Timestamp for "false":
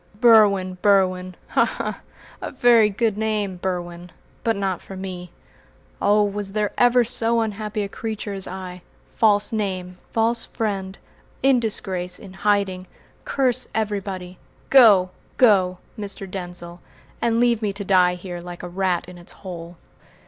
9.13-9.53, 10.11-10.43